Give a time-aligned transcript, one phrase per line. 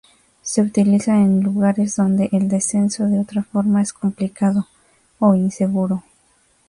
[0.41, 4.67] Se utiliza en lugares donde el descenso de otra forma es complicado,
[5.19, 6.03] o inseguro.